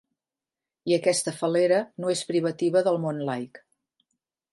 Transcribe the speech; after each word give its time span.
I 0.91 0.95
aquesta 0.95 1.33
fal·lera 1.41 1.77
no 2.03 2.13
és 2.13 2.23
privativa 2.31 2.83
del 2.89 2.97
món 3.05 3.21
laic. 3.29 3.61